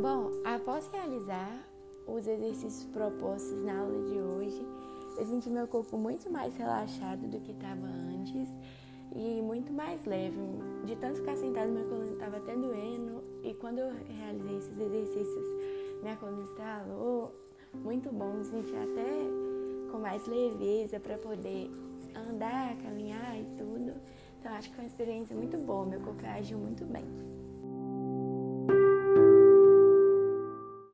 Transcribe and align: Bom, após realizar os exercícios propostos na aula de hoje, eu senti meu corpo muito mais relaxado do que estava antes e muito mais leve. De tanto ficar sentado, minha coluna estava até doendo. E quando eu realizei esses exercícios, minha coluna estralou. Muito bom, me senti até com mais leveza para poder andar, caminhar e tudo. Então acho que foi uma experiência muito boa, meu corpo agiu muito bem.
Bom, 0.00 0.30
após 0.44 0.88
realizar 0.92 1.68
os 2.06 2.26
exercícios 2.26 2.84
propostos 2.86 3.62
na 3.64 3.80
aula 3.80 4.02
de 4.06 4.18
hoje, 4.18 4.66
eu 5.18 5.26
senti 5.26 5.50
meu 5.50 5.66
corpo 5.66 5.98
muito 5.98 6.30
mais 6.30 6.56
relaxado 6.56 7.26
do 7.26 7.40
que 7.40 7.50
estava 7.50 7.86
antes 7.86 8.48
e 9.14 9.42
muito 9.42 9.72
mais 9.72 10.04
leve. 10.04 10.38
De 10.84 10.94
tanto 10.96 11.16
ficar 11.16 11.36
sentado, 11.36 11.70
minha 11.70 11.84
coluna 11.84 12.12
estava 12.12 12.36
até 12.36 12.54
doendo. 12.54 13.22
E 13.42 13.52
quando 13.54 13.78
eu 13.78 13.92
realizei 14.20 14.58
esses 14.58 14.78
exercícios, 14.78 15.46
minha 16.00 16.16
coluna 16.16 16.44
estralou. 16.44 17.34
Muito 17.74 18.10
bom, 18.10 18.34
me 18.34 18.44
senti 18.44 18.74
até 18.74 19.90
com 19.90 19.98
mais 19.98 20.26
leveza 20.26 21.00
para 21.00 21.18
poder 21.18 21.70
andar, 22.14 22.76
caminhar 22.76 23.38
e 23.38 23.44
tudo. 23.56 23.92
Então 24.38 24.52
acho 24.52 24.70
que 24.70 24.76
foi 24.76 24.84
uma 24.84 24.88
experiência 24.88 25.36
muito 25.36 25.58
boa, 25.58 25.84
meu 25.84 26.00
corpo 26.00 26.24
agiu 26.24 26.58
muito 26.58 26.84
bem. 26.84 27.37